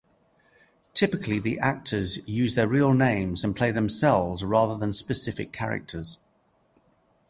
[0.95, 6.17] Typically, the actors use their real names and play themselves rather than specific characters.